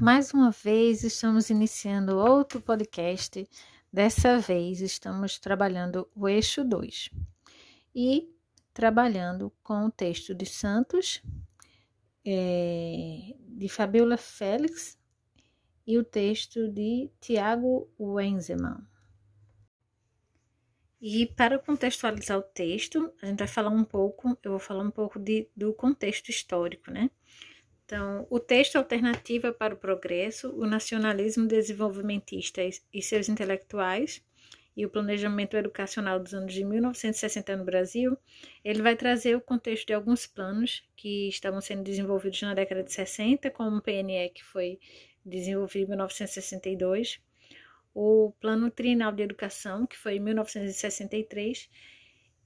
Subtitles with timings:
[0.00, 3.44] Mais uma vez estamos iniciando outro podcast.
[3.92, 7.10] Dessa vez estamos trabalhando o eixo 2
[7.92, 8.32] e
[8.72, 11.20] trabalhando com o texto de Santos,
[12.24, 14.96] é, de Fabiola Félix
[15.84, 18.86] e o texto de Tiago Wenzemann.
[21.00, 24.92] E para contextualizar o texto, a gente vai falar um pouco, eu vou falar um
[24.92, 27.10] pouco de, do contexto histórico, né?
[27.88, 32.60] Então, o texto Alternativa para o Progresso, o Nacionalismo Desenvolvimentista
[32.92, 34.22] e seus intelectuais
[34.76, 38.18] e o planejamento educacional dos anos de 1960 no Brasil,
[38.62, 42.92] ele vai trazer o contexto de alguns planos que estavam sendo desenvolvidos na década de
[42.92, 44.78] 60, como o PNE, que foi
[45.24, 47.22] desenvolvido em 1962,
[47.94, 51.70] o Plano Trienal de Educação, que foi em 1963,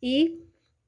[0.01, 0.39] e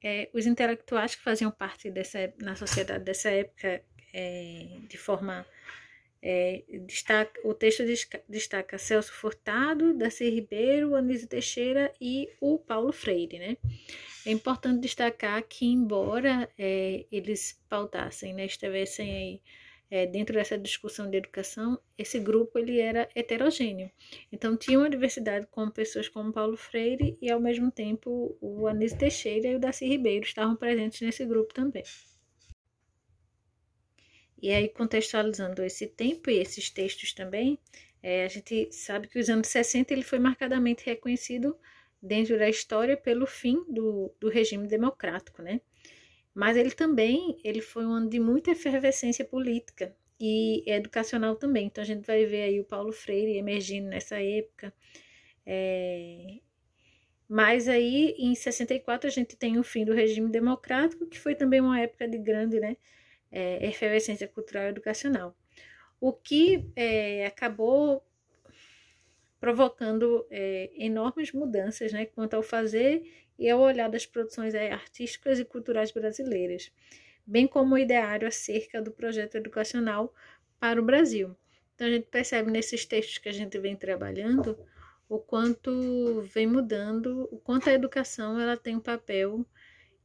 [0.01, 3.83] é, os intelectuais que faziam parte dessa, na sociedade dessa época,
[4.15, 5.45] é, de forma.
[6.27, 7.83] É, destaca, o texto
[8.27, 13.37] destaca Celso Furtado, Darcy Ribeiro, Anísio Teixeira e o Paulo Freire.
[13.37, 13.57] Né?
[14.25, 19.41] É importante destacar que, embora é, eles pautassem, né, estivessem aí,
[19.91, 23.91] é, dentro dessa discussão de educação, esse grupo ele era heterogêneo.
[24.31, 28.97] Então tinha uma diversidade com pessoas como Paulo Freire e ao mesmo tempo o Anísio
[28.97, 31.83] Teixeira e o Darcy Ribeiro estavam presentes nesse grupo também.
[34.41, 37.57] E aí, contextualizando esse tempo e esses textos também,
[38.03, 41.57] é, a gente sabe que os anos 60 ele foi marcadamente reconhecido
[42.01, 45.59] dentro da história pelo fim do, do regime democrático, né?
[46.33, 51.67] Mas ele também ele foi um ano de muita efervescência política e educacional também.
[51.67, 54.73] Então a gente vai ver aí o Paulo Freire emergindo nessa época.
[55.45, 56.39] É...
[57.27, 61.59] Mas aí em 64 a gente tem o fim do regime democrático, que foi também
[61.61, 62.77] uma época de grande, né?
[63.35, 65.35] É, efervescência cultural e educacional,
[65.99, 68.01] o que é, acabou
[69.39, 73.03] provocando é, enormes mudanças né, quanto ao fazer
[73.37, 76.71] e ao olhar das produções é, artísticas e culturais brasileiras,
[77.25, 80.13] bem como o ideário acerca do projeto educacional
[80.57, 81.35] para o Brasil.
[81.75, 84.57] Então a gente percebe nesses textos que a gente vem trabalhando
[85.09, 89.45] o quanto vem mudando, o quanto a educação ela tem um papel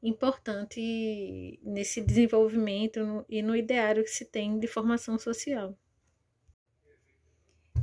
[0.02, 5.76] importante nesse desenvolvimento e no ideário que se tem de formação social.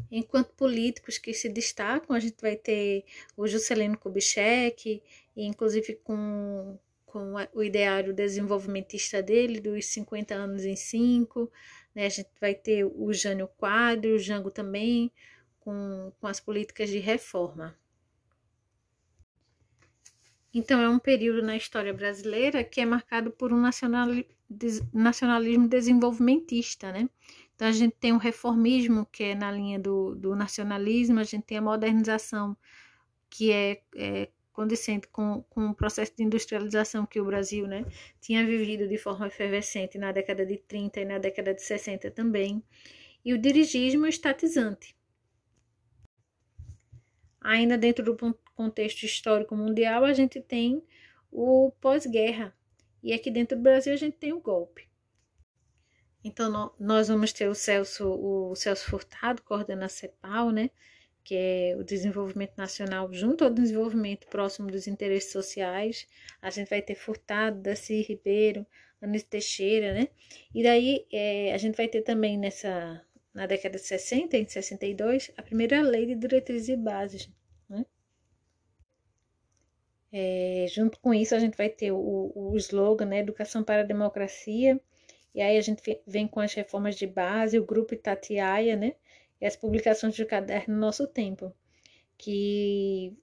[0.10, 3.04] Enquanto políticos que se destacam, a gente vai ter
[3.36, 5.04] o Juscelino Kubitschek,
[5.36, 11.52] inclusive com, com o ideário desenvolvimentista dele, dos 50 anos em 5.
[11.94, 12.06] Né?
[12.06, 15.12] A gente vai ter o Jânio Quadro, o Jango também,
[15.60, 17.78] com, com as políticas de reforma.
[20.58, 23.62] Então, é um período na história brasileira que é marcado por um
[24.92, 27.08] nacionalismo desenvolvimentista, né?
[27.56, 31.44] Então, a gente tem o reformismo, que é na linha do, do nacionalismo, a gente
[31.44, 32.58] tem a modernização,
[33.30, 37.86] que é, é condicente com, com o processo de industrialização que o Brasil né,
[38.20, 42.64] tinha vivido de forma efervescente na década de 30 e na década de 60 também,
[43.24, 44.96] e o dirigismo estatizante,
[47.40, 48.16] ainda dentro do
[48.58, 50.84] contexto histórico mundial, a gente tem
[51.32, 52.54] o pós-guerra.
[53.04, 54.90] E aqui dentro do Brasil a gente tem o golpe.
[56.24, 60.72] Então, nós vamos ter o Celso, o Celso Furtado, coordena a CEPAL, né?
[61.28, 66.08] que é o desenvolvimento nacional junto ao desenvolvimento próximo dos interesses sociais.
[66.42, 68.66] A gente vai ter Furtado, Daci Ribeiro,
[69.02, 70.08] Anísio Teixeira, né?
[70.56, 75.30] E daí é, a gente vai ter também nessa, na década de 60, em 62,
[75.36, 77.30] a primeira lei de diretrizes e bases?
[80.20, 83.86] É, junto com isso, a gente vai ter o, o slogan, né, Educação para a
[83.86, 84.82] Democracia,
[85.36, 88.96] e aí a gente vem com as reformas de base, o grupo Itatiaia, né,
[89.40, 91.54] e as publicações de caderno Nosso Tempo,
[92.18, 93.16] que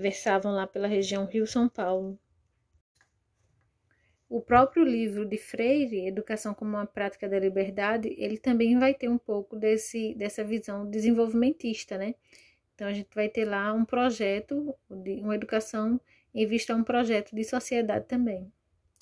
[0.00, 2.18] versavam lá pela região Rio-São Paulo.
[4.28, 9.08] O próprio livro de Freire, Educação como uma Prática da Liberdade, ele também vai ter
[9.08, 12.16] um pouco desse, dessa visão desenvolvimentista, né?
[12.74, 16.00] Então a gente vai ter lá um projeto de uma educação
[16.34, 18.52] em vista a um projeto de sociedade também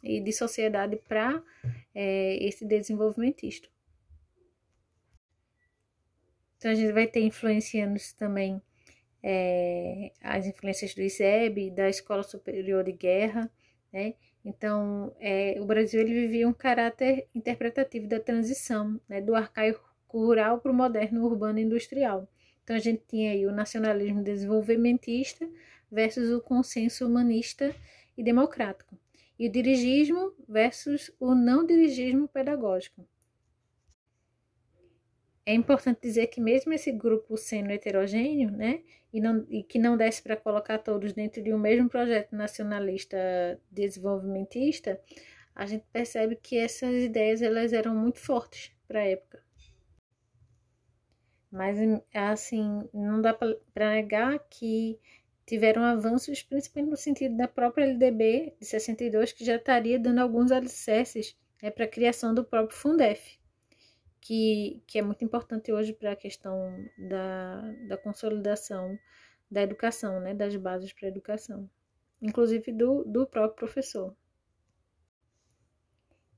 [0.03, 1.43] e de sociedade para
[1.95, 3.69] é, esse desenvolvimentista.
[6.57, 8.61] Então a gente vai ter influenciando também
[9.23, 13.51] é, as influências do ISEB, da Escola Superior de Guerra,
[13.93, 14.15] né?
[14.45, 20.61] Então, é, o Brasil ele vivia um caráter interpretativo da transição, né, do arcaico rural
[20.61, 22.27] para o moderno urbano industrial.
[22.65, 25.47] Então, a gente tinha aí o nacionalismo desenvolvimentista
[25.91, 27.75] versus o consenso humanista
[28.17, 28.99] e democrático,
[29.39, 33.07] e o dirigismo versus o não dirigismo pedagógico.
[35.51, 38.83] é importante dizer que mesmo esse grupo sendo heterogêneo, né,
[39.13, 43.19] e, não, e que não desse para colocar todos dentro de um mesmo projeto nacionalista
[43.71, 45.01] desenvolvimentista,
[45.55, 49.43] a gente percebe que essas ideias elas eram muito fortes para a época.
[51.51, 51.77] Mas,
[52.15, 55.01] assim, não dá para negar que
[55.51, 60.53] tiveram avanços, principalmente no sentido da própria LDB de 62, que já estaria dando alguns
[60.53, 63.37] alicerces né, para a criação do próprio Fundef,
[64.21, 68.97] que, que é muito importante hoje para a questão da, da consolidação
[69.51, 71.69] da educação, né, das bases para a educação,
[72.23, 74.15] inclusive do, do próprio professor.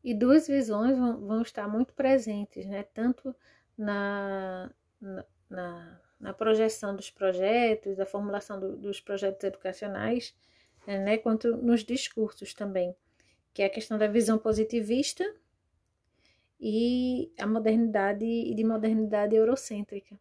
[0.03, 3.37] E duas visões vão, vão estar muito presentes, né, tanto
[3.77, 10.35] na, na, na projeção dos projetos, a formulação do, dos projetos educacionais,
[10.87, 12.95] né, quanto nos discursos também,
[13.55, 15.25] que é a questão da visão positivista
[16.61, 20.19] e a modernidade e de modernidade eurocêntrica.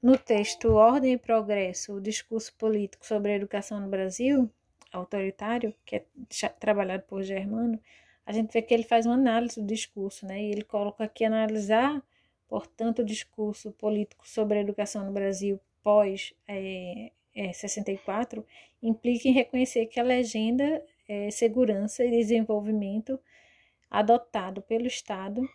[0.00, 4.50] No texto Ordem e Progresso, o discurso político sobre a educação no Brasil,
[4.92, 7.80] autoritário, que é trabalhado por Germano,
[8.26, 10.42] a gente vê que ele faz uma análise do discurso, né?
[10.42, 12.02] E ele coloca aqui analisar,
[12.48, 18.44] portanto, o discurso político sobre a educação no Brasil pós é, é, 64
[18.82, 23.18] implica em reconhecer que a legenda é, segurança e desenvolvimento
[23.90, 25.48] adotado pelo Estado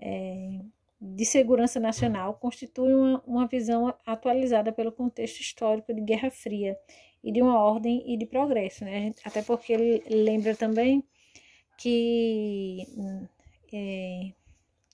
[0.00, 0.60] é,
[1.00, 6.76] de segurança nacional constitui uma, uma visão atualizada pelo contexto histórico de Guerra Fria
[7.22, 9.12] e de uma ordem e de progresso, né?
[9.24, 11.04] Até porque ele lembra também
[11.76, 12.86] que
[13.72, 14.32] é,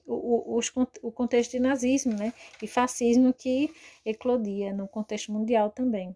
[0.07, 0.73] o, os,
[1.03, 3.71] o contexto de nazismo né, e fascismo que
[4.05, 6.15] eclodia no contexto mundial também.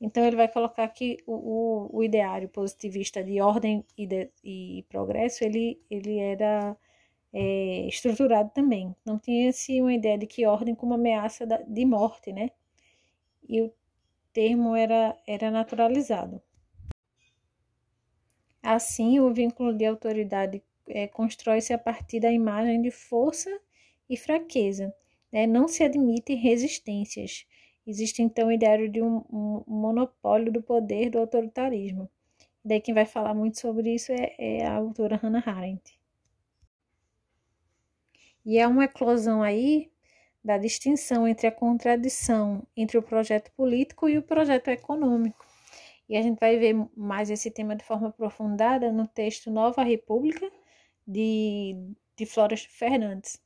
[0.00, 1.32] Então, ele vai colocar que o,
[1.92, 6.76] o, o ideário positivista de ordem e, de, e progresso, ele, ele era
[7.32, 8.94] é, estruturado também.
[9.06, 12.50] Não tinha-se uma ideia de que ordem como ameaça da, de morte, né?
[13.48, 13.72] E o
[14.32, 16.42] termo era, era naturalizado.
[18.60, 23.50] Assim, o vínculo de autoridade é, constrói-se a partir da imagem de força
[24.08, 24.94] e fraqueza.
[25.32, 25.46] Né?
[25.46, 27.46] Não se admitem resistências.
[27.86, 32.08] Existe então o ideário de um, um, monopólio do poder do autoritarismo.
[32.64, 35.98] Daí quem vai falar muito sobre isso é, é a autora Hannah Arendt.
[38.44, 39.90] E é uma eclosão aí
[40.44, 45.44] da distinção entre a contradição entre o projeto político e o projeto econômico.
[46.08, 50.50] E a gente vai ver mais esse tema de forma aprofundada no texto Nova República,
[51.06, 51.76] de,
[52.16, 53.40] de Flores Fernandes.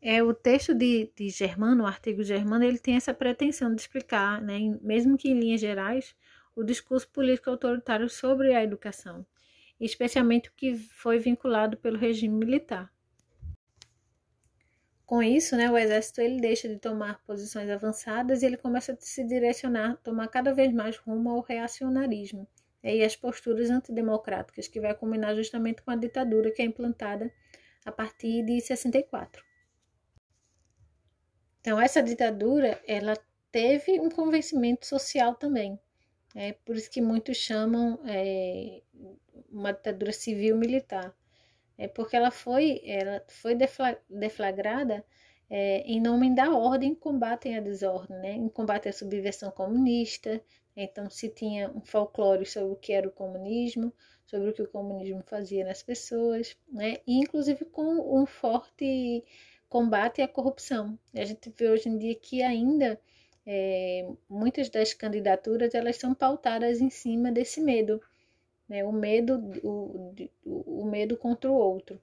[0.00, 4.40] É, o texto de, de Germano, o artigo Germano, ele tem essa pretensão de explicar,
[4.40, 6.14] né, mesmo que em linhas gerais,
[6.54, 9.26] o discurso político autoritário sobre a educação,
[9.80, 12.92] especialmente o que foi vinculado pelo regime militar.
[15.04, 18.96] Com isso, né, o exército ele deixa de tomar posições avançadas e ele começa a
[18.98, 22.48] se direcionar, tomar cada vez mais rumo ao reacionarismo
[22.94, 27.32] e as posturas antidemocráticas, que vai culminar justamente com a ditadura que é implantada
[27.84, 29.44] a partir de 64.
[31.60, 33.16] Então, essa ditadura, ela
[33.50, 35.78] teve um convencimento social também.
[36.34, 38.82] É por isso que muitos chamam é,
[39.50, 41.14] uma ditadura civil-militar
[41.78, 43.54] é porque ela foi, ela foi
[44.08, 45.04] deflagrada
[45.48, 48.32] é, em nome da ordem em combate à desordem, né?
[48.32, 50.42] em combate à subversão comunista.
[50.76, 53.92] Então, se tinha um folclore sobre o que era o comunismo,
[54.26, 56.98] sobre o que o comunismo fazia nas pessoas, né?
[57.06, 59.24] e inclusive com um forte
[59.68, 60.98] combate à corrupção.
[61.14, 63.00] A gente vê hoje em dia que ainda
[63.46, 68.00] é, muitas das candidaturas elas são pautadas em cima desse medo
[68.68, 68.84] né?
[68.84, 70.14] o, medo, o,
[70.44, 72.00] o medo contra o outro.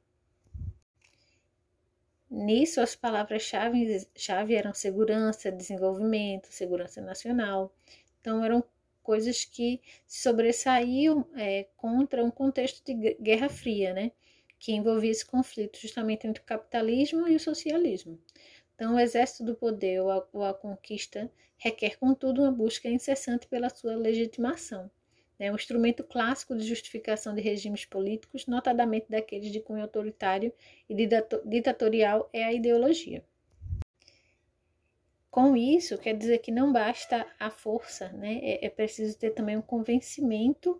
[2.29, 7.71] Nisso, as palavras-chave chave eram segurança, desenvolvimento, segurança nacional.
[8.23, 8.63] Então, eram
[9.03, 14.13] coisas que se sobressaíam é, contra um contexto de Guerra Fria, né?
[14.57, 18.17] que envolvia esse conflito justamente entre o capitalismo e o socialismo.
[18.75, 23.45] Então, o exército do poder ou a, ou a conquista requer, contudo, uma busca incessante
[23.47, 24.89] pela sua legitimação
[25.37, 30.53] né, um instrumento clássico de justificação de regimes políticos, notadamente daqueles de cunho autoritário
[30.89, 30.95] e
[31.45, 33.23] ditatorial, é a ideologia.
[35.33, 38.35] Com isso, quer dizer que não basta a força, né?
[38.43, 40.79] é, é preciso ter também um convencimento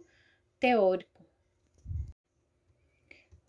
[0.59, 1.25] teórico.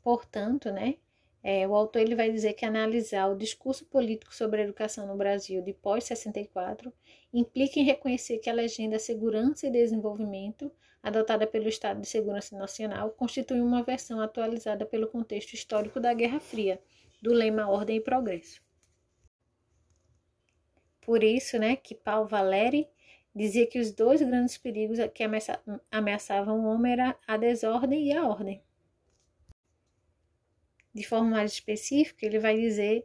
[0.03, 0.95] Portanto, né,
[1.43, 5.15] é, o autor ele vai dizer que analisar o discurso político sobre a educação no
[5.15, 6.91] Brasil de pós-64
[7.35, 13.11] implica em reconhecer que a legenda Segurança e Desenvolvimento adotada pelo Estado de Segurança Nacional,
[13.11, 16.81] constitui uma versão atualizada pelo contexto histórico da Guerra Fria,
[17.21, 18.65] do lema Ordem e Progresso.
[21.05, 22.89] Por isso, né, que Paulo Valéry
[23.35, 25.25] dizia que os dois grandes perigos que
[25.91, 28.63] ameaçavam o homem eram a desordem e a ordem.
[30.95, 33.05] De forma mais específica, ele vai dizer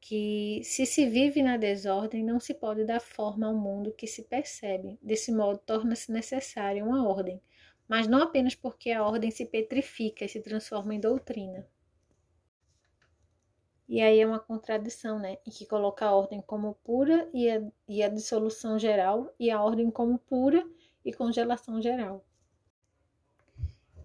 [0.00, 4.22] que se se vive na desordem, não se pode dar forma ao mundo que se
[4.22, 4.98] percebe.
[5.02, 7.40] Desse modo, torna-se necessária uma ordem,
[7.88, 11.66] mas não apenas porque a ordem se petrifica e se transforma em doutrina.
[13.90, 15.38] E aí é uma contradição, né?
[15.44, 19.60] Em que coloca a ordem como pura e a, e a dissolução geral, e a
[19.60, 20.64] ordem como pura
[21.04, 22.24] e congelação geral.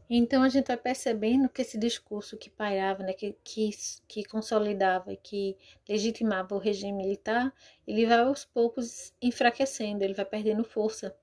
[0.09, 3.69] Então a gente vai percebendo que esse discurso que pairava, né, que, que,
[4.07, 5.55] que consolidava, que
[5.87, 7.53] legitimava o regime militar,
[7.85, 11.15] ele vai aos poucos enfraquecendo, ele vai perdendo força.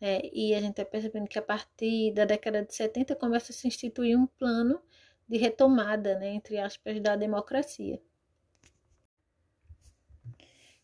[0.00, 0.20] Né?
[0.32, 3.68] E a gente vai percebendo que a partir da década de 70 começa a se
[3.68, 4.82] instituir um plano
[5.30, 8.02] de retomada, né, entre aspas, da democracia.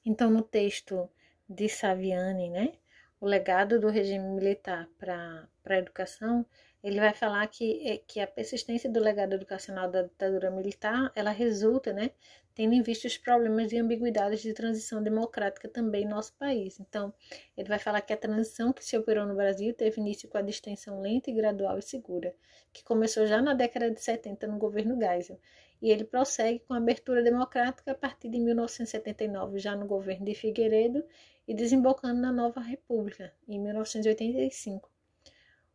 [0.04, 1.10] Então, no texto
[1.48, 2.74] de Saviani, né,
[3.20, 6.44] o legado do regime militar para a educação,
[6.82, 11.30] ele vai falar que, é, que a persistência do legado educacional da ditadura militar, ela
[11.30, 12.10] resulta, né,
[12.54, 16.78] tendo em vista os problemas de ambiguidades de transição democrática também em nosso país.
[16.78, 17.12] Então,
[17.56, 20.42] ele vai falar que a transição que se operou no Brasil teve início com a
[20.42, 22.34] distensão lenta e gradual e segura,
[22.72, 25.40] que começou já na década de 70 no governo Geisel,
[25.82, 30.34] e ele prossegue com a abertura democrática a partir de 1979, já no governo de
[30.34, 31.04] Figueiredo,
[31.46, 34.90] e desembocando na nova República, em 1985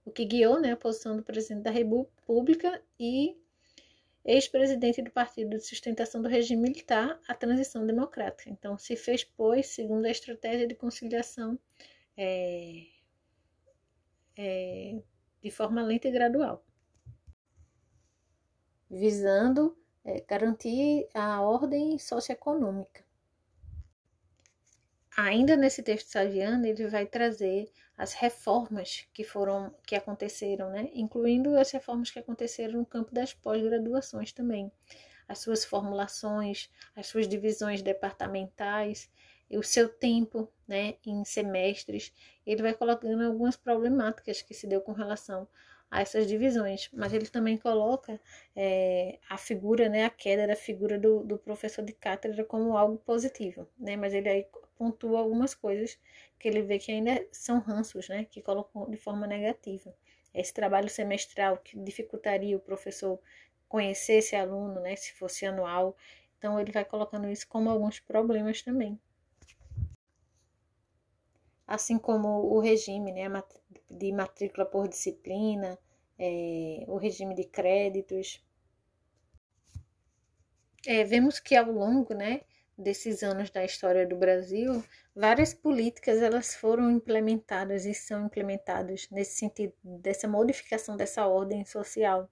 [0.05, 3.37] o que guiou né, a posição do presidente da República e
[4.23, 8.49] ex-presidente do Partido de Sustentação do Regime Militar, a transição democrática.
[8.49, 11.57] Então, se fez, pois, segundo a estratégia de conciliação
[12.15, 12.85] é,
[14.37, 15.01] é,
[15.41, 16.63] de forma lenta e gradual,
[18.89, 23.03] visando é, garantir a ordem socioeconômica.
[25.23, 30.89] Ainda nesse texto saviano, ele vai trazer as reformas que foram que aconteceram, né?
[30.93, 34.71] Incluindo as reformas que aconteceram no campo das pós-graduações também,
[35.27, 39.11] as suas formulações, as suas divisões departamentais,
[39.51, 42.11] o seu tempo, né, em semestres.
[42.43, 45.47] Ele vai colocando algumas problemáticas que se deu com relação
[45.91, 48.19] a essas divisões, mas ele também coloca
[48.55, 52.97] é, a figura, né, a queda da figura do, do professor de cátedra como algo
[52.97, 54.47] positivo, né, mas ele aí
[54.81, 55.99] pontua algumas coisas
[56.39, 59.93] que ele vê que ainda são ranços, né, que colocam de forma negativa.
[60.33, 63.19] Esse trabalho semestral que dificultaria o professor
[63.69, 65.95] conhecer esse aluno, né, se fosse anual,
[66.35, 68.99] então ele vai colocando isso como alguns problemas também.
[71.67, 73.27] Assim como o regime, né,
[73.87, 75.77] de matrícula por disciplina,
[76.17, 78.43] é, o regime de créditos.
[80.87, 82.41] É, vemos que ao longo né,
[82.81, 84.83] desses anos da história do Brasil,
[85.15, 92.29] várias políticas elas foram implementadas e são implementadas nesse sentido dessa modificação dessa ordem social.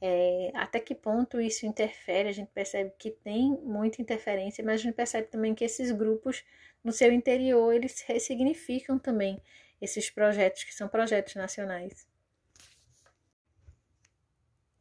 [0.00, 2.28] É, até que ponto isso interfere?
[2.28, 6.44] A gente percebe que tem muita interferência, mas a gente percebe também que esses grupos
[6.84, 9.40] no seu interior eles ressignificam também
[9.80, 12.06] esses projetos que são projetos nacionais.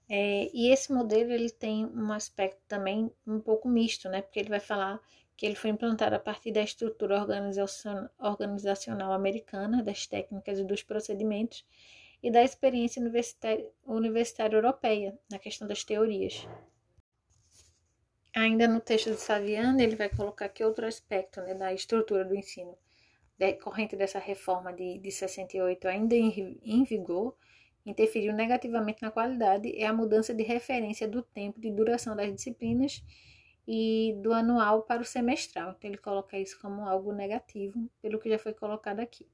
[0.10, 4.22] É, e esse modelo ele tem um aspecto também um pouco misto, né?
[4.22, 5.02] Porque ele vai falar
[5.36, 11.66] que ele foi implantado a partir da estrutura organizacional, americana, das técnicas e dos procedimentos,
[12.24, 16.48] e da experiência universitária, universitária europeia na questão das teorias.
[18.36, 22.36] Ainda no texto de Saviano, ele vai colocar que outro aspecto né, da estrutura do
[22.36, 22.76] ensino
[23.38, 27.36] decorrente dessa reforma de, de 68 ainda em, em vigor,
[27.90, 33.04] interferiu negativamente na qualidade é a mudança de referência do tempo de duração das disciplinas
[33.68, 35.72] e do anual para o semestral.
[35.72, 39.28] Então, ele coloca isso como algo negativo, pelo que já foi colocado aqui.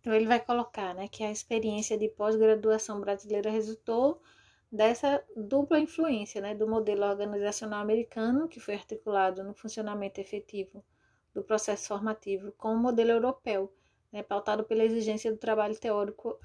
[0.00, 4.20] Então, ele vai colocar né, que a experiência de pós-graduação brasileira resultou
[4.70, 10.84] dessa dupla influência né, do modelo organizacional americano, que foi articulado no funcionamento efetivo
[11.32, 13.72] do processo formativo, com o modelo europeu,
[14.14, 16.38] né, pautado pela exigência do trabalho teórico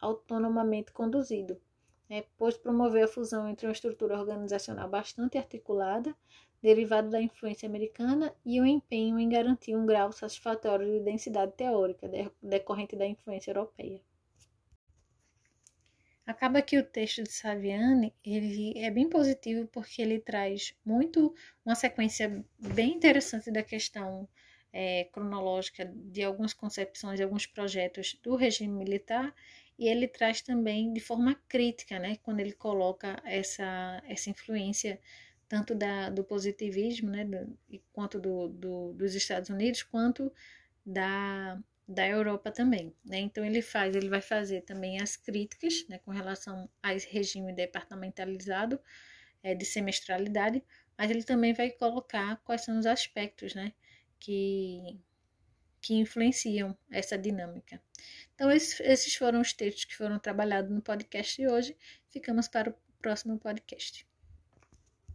[0.00, 1.60] autonomamente conduzido,
[2.08, 6.14] né, pois promoveu a fusão entre uma estrutura organizacional bastante articulada,
[6.62, 12.08] derivada da influência americana, e o empenho em garantir um grau satisfatório de densidade teórica
[12.40, 14.00] decorrente da influência europeia.
[16.24, 21.34] Acaba que o texto de Saviani ele é bem positivo porque ele traz muito
[21.64, 24.28] uma sequência bem interessante da questão
[24.72, 29.34] é, cronológica de algumas concepções, de alguns projetos do regime militar,
[29.78, 35.00] e ele traz também de forma crítica, né, quando ele coloca essa, essa influência
[35.48, 37.58] tanto da, do positivismo, né, do,
[37.92, 40.32] quanto do, do, dos Estados Unidos, quanto
[40.86, 41.58] da,
[41.88, 43.18] da Europa também, né?
[43.18, 47.52] Então ele faz, ele vai fazer também as críticas, né, com relação a esse regime
[47.52, 48.78] departamentalizado
[49.42, 50.62] é, de semestralidade,
[50.96, 53.72] mas ele também vai colocar quais são os aspectos, né,
[54.20, 55.00] que,
[55.80, 57.82] que influenciam essa dinâmica.
[58.34, 61.76] Então, esses, esses foram os textos que foram trabalhados no podcast de hoje.
[62.08, 64.06] Ficamos para o próximo podcast.